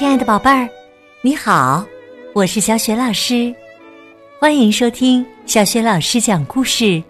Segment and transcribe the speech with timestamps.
[0.00, 0.66] 亲爱的宝贝儿，
[1.20, 1.84] 你好，
[2.32, 3.54] 我是小雪老师，
[4.38, 7.04] 欢迎收听小雪老师讲故事，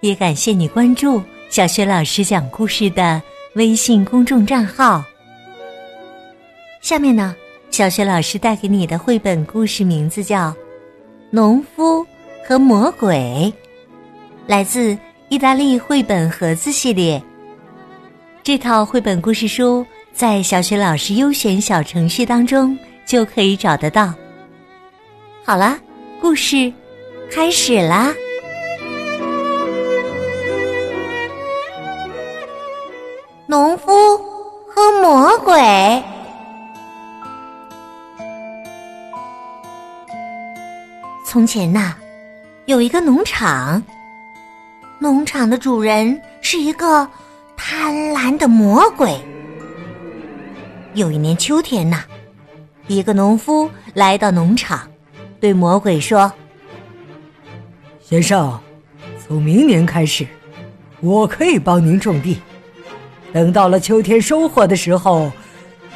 [0.00, 3.20] 也感谢你关注小雪老师讲故事的
[3.52, 5.04] 微信公众账号。
[6.80, 7.36] 下面呢，
[7.70, 10.48] 小雪老师带给你的绘本故事名字叫
[11.28, 12.02] 《农夫
[12.48, 13.52] 和魔鬼》，
[14.46, 14.96] 来自
[15.28, 17.22] 意大利绘本盒子系列。
[18.42, 24.14] 这套绘本故事书在小学老师优选小程序当中就可以找得到。
[25.44, 25.78] 好了，
[26.20, 26.72] 故事
[27.30, 28.12] 开始啦！
[33.46, 33.92] 农夫
[34.68, 36.02] 和魔鬼。
[41.26, 41.94] 从前呐，
[42.66, 43.82] 有一个农场，
[44.98, 47.08] 农场的主人是一个。
[47.64, 49.18] 贪婪的魔鬼。
[50.94, 52.04] 有一年秋天呐，
[52.86, 54.90] 一个农夫来到农场，
[55.40, 56.30] 对魔鬼说
[57.98, 58.60] ：“先生，
[59.18, 60.26] 从明年开始，
[61.00, 62.38] 我可以帮您种地。
[63.32, 65.32] 等到了秋天收获的时候，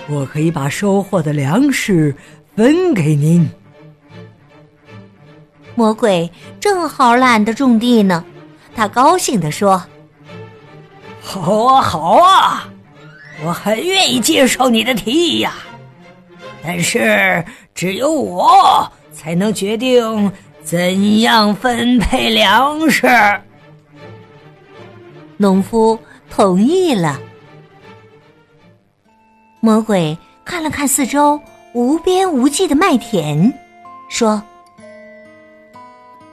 [0.09, 2.15] 我可以把收获的粮食
[2.55, 3.49] 分给您。”
[5.77, 8.25] 魔鬼正好懒得种地呢，
[8.75, 9.83] 他高兴地说。
[11.21, 12.69] 好啊，好啊，
[13.45, 15.55] 我很愿意接受你的提议呀。
[16.63, 20.33] 但是只有我才能决定
[20.65, 23.07] 怎样分配粮食。
[25.37, 25.99] 农夫
[26.31, 27.21] 同意了。
[29.61, 31.41] 魔鬼看了看四周
[31.73, 33.53] 无边无际的麦田，
[34.09, 34.43] 说：“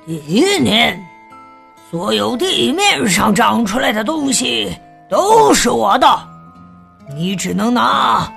[0.08, 1.00] 第一年，
[1.92, 4.76] 所有地面上长出来的东西。”
[5.10, 6.08] 都是我的，
[7.16, 8.32] 你只能拿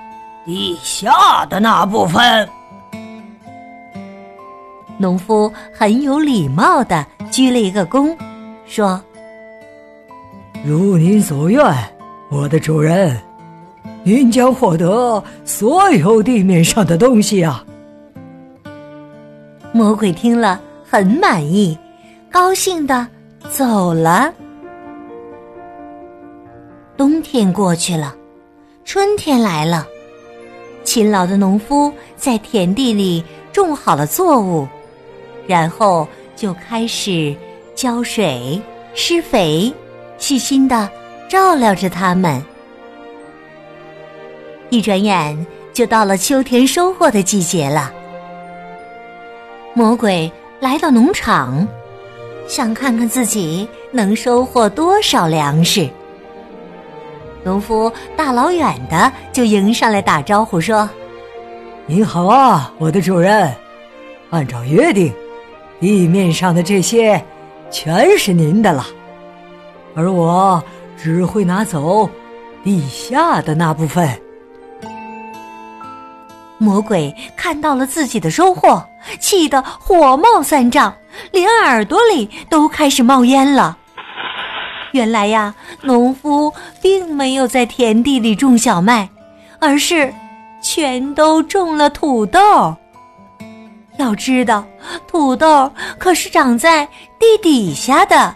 [0.44, 2.48] 地下的那部分。
[4.98, 8.16] 农夫很有礼貌的鞠了一个躬，
[8.66, 8.98] 说
[10.64, 11.62] ：“如您所愿，
[12.30, 13.14] 我的主人，
[14.02, 17.62] 您将获得所有地面上的东西啊。”
[19.70, 20.58] 魔鬼听了
[20.88, 21.78] 很满意，
[22.30, 23.06] 高兴的
[23.50, 24.32] 走了。
[26.96, 28.15] 冬天过去了，
[28.86, 29.84] 春天来了。
[30.84, 34.66] 勤劳的农夫在田地里种好了作物，
[35.44, 37.34] 然后就开始
[37.74, 38.62] 浇水、
[38.94, 39.74] 施肥，
[40.18, 40.88] 细心的
[41.28, 42.40] 照料着它们。
[44.70, 47.92] 一转眼就到了秋天收获的季节了。
[49.74, 50.30] 魔鬼
[50.60, 51.66] 来到农场，
[52.46, 55.90] 想看看自己能收获多少粮食。
[57.46, 60.90] 农夫大老远的就迎上来打招呼说
[61.86, 63.54] ：“您好啊，我的主人。
[64.30, 65.14] 按照约定，
[65.78, 67.24] 地面上的这些
[67.70, 68.84] 全是您的了，
[69.94, 70.60] 而我
[71.00, 72.10] 只会拿走
[72.64, 74.10] 地下的那部分。”
[76.58, 78.84] 魔鬼看到了自己的收获，
[79.20, 80.92] 气得火冒三丈，
[81.30, 83.78] 连耳朵里都开始冒烟了。
[84.96, 89.06] 原来呀，农夫并没有在田地里种小麦，
[89.58, 90.12] 而是
[90.62, 92.74] 全都种了土豆。
[93.98, 94.64] 要知道，
[95.06, 96.86] 土豆可是长在
[97.18, 98.34] 地底下的。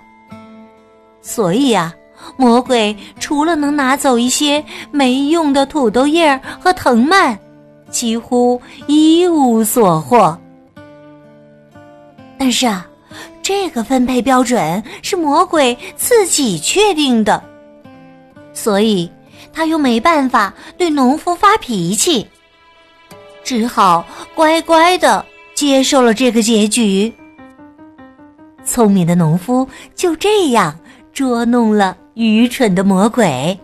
[1.22, 1.94] 所以呀，
[2.36, 7.38] 魔鬼除了能拿走一些没用的土豆叶和藤蔓，
[7.90, 10.38] 几乎一无所获。
[12.38, 12.86] 但是啊。
[13.50, 17.42] 这个分配标准是魔鬼自己确定的，
[18.52, 19.10] 所以
[19.52, 22.24] 他又没办法对农夫发脾气，
[23.42, 24.06] 只好
[24.36, 27.12] 乖乖的接受了这个结局。
[28.64, 30.78] 聪明的农夫就这样
[31.12, 33.58] 捉弄了愚蠢的魔鬼。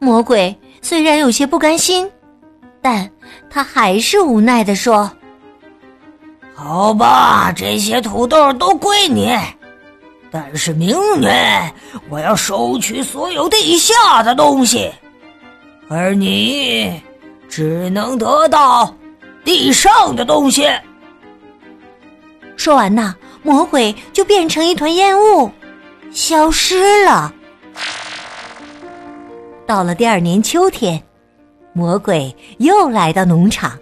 [0.00, 0.52] 魔鬼
[0.82, 2.10] 虽然有些不甘心，
[2.82, 3.08] 但
[3.48, 5.08] 他还是无奈的说。
[6.54, 9.36] 好吧，这些土豆都归你，
[10.30, 11.72] 但是明年
[12.08, 14.90] 我要收取所有地下的东西，
[15.88, 17.02] 而你
[17.48, 18.94] 只能得到
[19.44, 20.70] 地上的东西。
[22.56, 25.50] 说完呐，魔鬼就变成一团烟雾，
[26.12, 27.34] 消失了。
[29.66, 31.02] 到了第二年秋天，
[31.72, 33.76] 魔鬼又来到农场，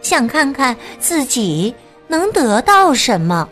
[0.00, 1.74] 想看看自己。
[2.08, 3.48] 能得到什么？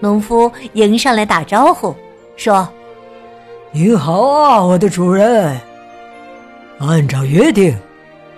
[0.00, 1.94] 农夫迎上来打招呼，
[2.36, 2.68] 说
[3.70, 5.58] ：“您好啊，我的主人。
[6.78, 7.76] 按照约定，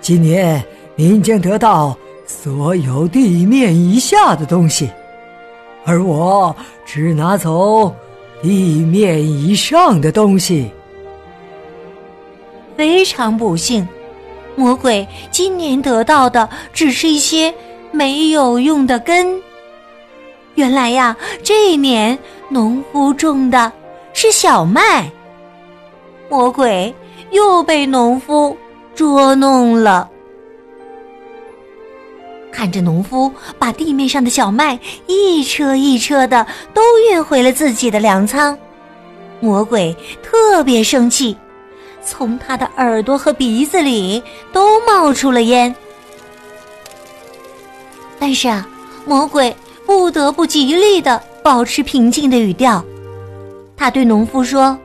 [0.01, 0.63] 今年
[0.97, 1.97] 您将得到
[2.27, 4.91] 所有地面以下的东西，
[5.85, 6.55] 而我
[6.85, 7.95] 只拿走
[8.43, 10.71] 地面以上的东西。
[12.77, 13.87] 非常不幸，
[14.57, 17.55] 魔鬼今年得到的只是一些
[17.93, 19.41] 没有用的根。
[20.57, 22.19] 原来呀，这一年
[22.49, 23.71] 农夫种的
[24.13, 25.11] 是小麦。
[26.29, 26.93] 魔鬼
[27.31, 28.57] 又被农夫
[28.95, 30.09] 捉弄了。
[32.51, 38.57] 看着农夫把地面上的小麦一车一车的都运回了自己的粮仓，
[39.41, 41.35] 魔鬼特别生气，
[42.05, 44.23] 从他的耳朵和鼻子里
[44.53, 45.75] 都冒出了烟。
[48.23, 48.65] 但是啊，
[49.05, 49.53] 魔鬼。
[49.85, 52.83] 不得不极力的保持平静的语调，
[53.77, 54.79] 他对农夫说：“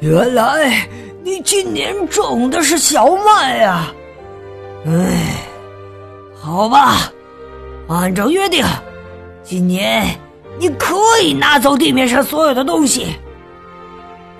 [0.00, 0.88] 原来
[1.22, 3.92] 你今年种的是小麦呀，
[4.86, 5.36] 哎，
[6.34, 7.12] 好吧，
[7.88, 8.64] 按照约定，
[9.44, 10.06] 今年
[10.58, 13.14] 你可以拿走地面上所有的东西，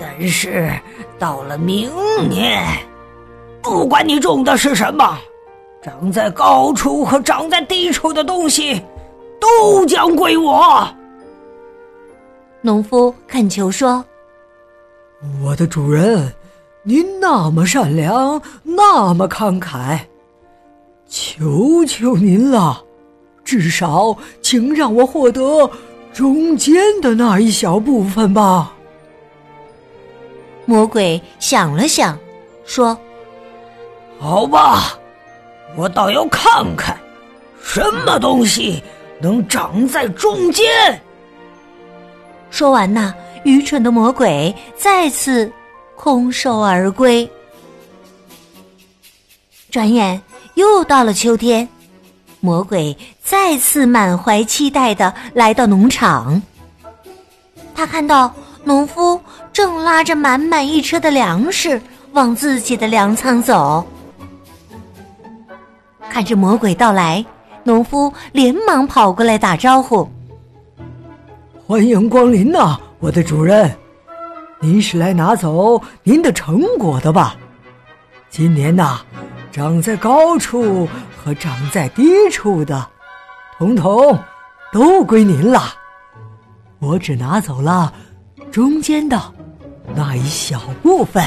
[0.01, 0.73] 但是
[1.19, 1.93] 到了明
[2.31, 2.65] 年，
[3.63, 5.19] 不管你种的是什么。”
[5.83, 8.83] 长在高处和长在低处的东西，
[9.41, 10.87] 都将归我。
[12.61, 14.05] 农夫恳求说
[15.43, 16.31] ：“我的主人，
[16.83, 19.99] 您那么善良，那么慷慨，
[21.09, 22.85] 求求您了，
[23.43, 25.71] 至少请让我获得
[26.13, 28.75] 中间的那一小部分吧。”
[30.67, 32.19] 魔鬼想了想，
[32.67, 32.95] 说
[34.21, 34.99] ：“好吧。”
[35.77, 36.97] 我倒要看看，
[37.63, 38.83] 什么东西
[39.21, 40.67] 能长在中间。
[42.51, 43.15] 说完呢，
[43.45, 45.51] 愚蠢的魔鬼再次
[45.97, 47.31] 空手而归。
[49.71, 50.21] 转眼
[50.55, 51.69] 又到了秋天，
[52.41, 56.43] 魔鬼再次满怀期待的来到农场。
[57.75, 58.35] 他看到
[58.65, 59.19] 农夫
[59.53, 61.81] 正拉着满满一车的粮食
[62.13, 63.87] 往自己的粮仓走。
[66.11, 67.25] 看着魔鬼到来，
[67.63, 70.07] 农夫连忙跑过来打招呼
[71.65, 73.71] ：“欢迎光临呐，我的主人！
[74.59, 77.37] 您是来拿走您的成果的吧？
[78.29, 79.03] 今年呐，
[79.53, 82.89] 长在高处和长在低处的，
[83.57, 84.19] 统统
[84.73, 85.63] 都归您了。
[86.81, 87.93] 我只拿走了
[88.51, 89.33] 中间的
[89.95, 91.25] 那一小部分。”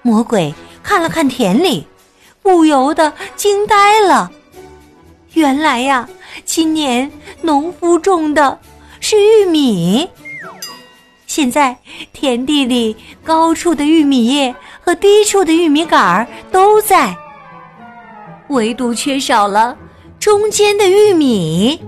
[0.00, 0.52] 魔鬼
[0.82, 1.86] 看了看田里。
[2.42, 4.30] 不由得惊呆了。
[5.34, 6.08] 原来呀，
[6.44, 7.10] 今年
[7.40, 8.58] 农夫种的
[9.00, 10.08] 是玉米。
[11.26, 11.74] 现在
[12.12, 12.94] 田地里
[13.24, 17.16] 高处的玉米叶和低处的玉米杆儿都在，
[18.48, 19.74] 唯独缺少了
[20.20, 21.80] 中间的玉米。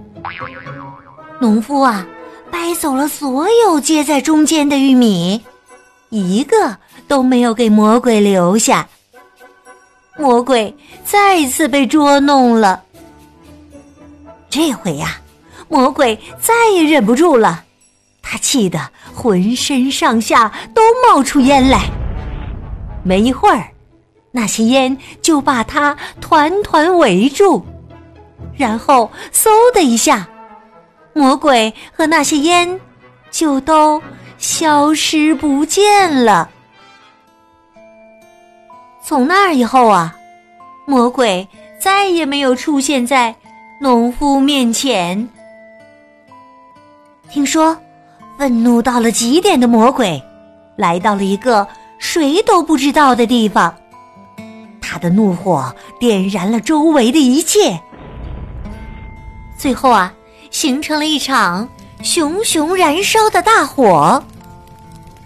[1.40, 2.06] 农夫啊，
[2.50, 5.42] 掰走了所有接在中间的玉米，
[6.08, 8.88] 一个都没有给魔鬼留下。
[10.16, 10.74] 魔鬼
[11.04, 12.82] 再次被捉弄了。
[14.48, 15.18] 这回呀，
[15.68, 17.64] 魔鬼再也忍不住了，
[18.22, 21.90] 他气得浑身上下都冒出烟来。
[23.02, 23.68] 没一会儿，
[24.30, 27.66] 那些烟就把他团团围住，
[28.56, 30.28] 然后嗖的一下，
[31.12, 32.80] 魔鬼和那些烟
[33.32, 34.00] 就都
[34.38, 36.48] 消失不见了。
[39.06, 40.16] 从那以后啊，
[40.86, 41.46] 魔鬼
[41.78, 43.34] 再也没有出现在
[43.78, 45.28] 农夫面前。
[47.28, 47.76] 听说，
[48.38, 50.22] 愤怒到了极点的魔鬼，
[50.76, 51.68] 来到了一个
[51.98, 53.74] 谁都不知道的地方。
[54.80, 57.78] 他的怒火点燃了周围的一切，
[59.58, 60.14] 最后啊，
[60.50, 61.68] 形成了一场
[62.02, 64.22] 熊熊燃烧的大火。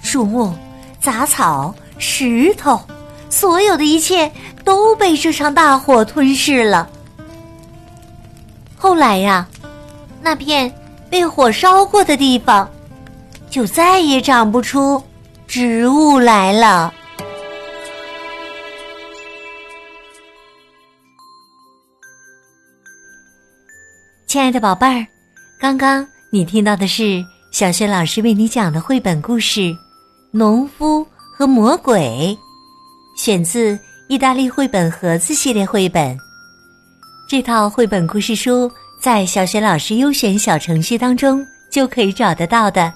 [0.02, 0.52] 树木、
[0.99, 2.80] 杂草、石头。
[3.30, 4.30] 所有的一切
[4.64, 6.88] 都被这场大火吞噬了。
[8.76, 9.47] 后来呀，
[10.23, 10.73] 那片
[11.11, 12.68] 被火烧过的地方，
[13.50, 15.02] 就再也长不出
[15.47, 16.92] 植物来了。
[24.26, 25.06] 亲爱的宝贝儿，
[25.61, 29.61] 刚刚你听到的是小轩老师为你讲的绘本故事
[30.30, 31.06] 《农夫
[31.37, 32.37] 和魔鬼》。
[33.19, 36.17] 选自意大利绘本盒子系列绘本，
[37.29, 38.71] 这套绘本故事书
[39.01, 42.95] 在小学老师优选小程序当中就可以找得到的。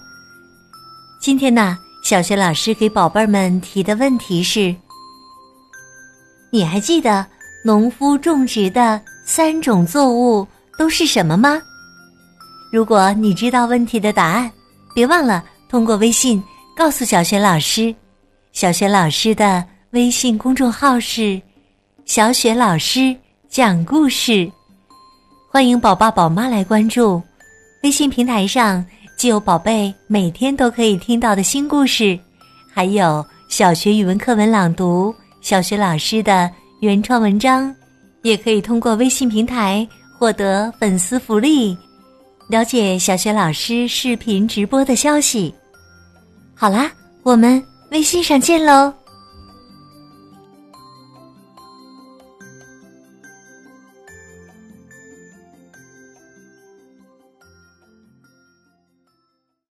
[1.21, 4.73] 今天呢，小学老师给宝贝儿们提的问题是：
[6.53, 7.27] 你还记得
[7.65, 10.47] 农夫种植的三种作物
[10.79, 11.61] 都是什么吗？
[12.73, 14.49] 如果你知道问题的答案，
[14.95, 16.41] 别忘了通过微信
[16.77, 17.93] 告诉小学老师。
[18.53, 21.41] 小学老师的微信公众号是
[22.07, 23.15] “小雪老师
[23.51, 24.51] 讲故事”，
[25.53, 27.23] 欢迎宝爸宝妈来关注。
[27.83, 28.83] 微信平台上
[29.19, 32.19] 既有宝贝每天都可以听到的新故事，
[32.73, 37.75] 还有小学语文课文朗读、小学老师的原创文章，
[38.23, 39.87] 也可以通过微信平台
[40.19, 41.77] 获得粉丝福利，
[42.49, 45.55] 了解小学老师视频直播的消息。
[46.55, 46.91] 好啦，
[47.23, 47.63] 我们。
[47.91, 48.91] 微信上见喽。